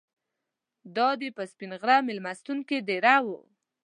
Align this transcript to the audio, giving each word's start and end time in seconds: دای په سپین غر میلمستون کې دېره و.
دای 0.95 1.27
په 1.37 1.43
سپین 1.51 1.71
غر 1.81 1.99
میلمستون 2.07 2.57
کې 2.67 2.77
دېره 2.87 3.15
و. 3.23 3.27